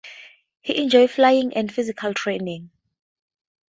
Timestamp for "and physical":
1.53-2.11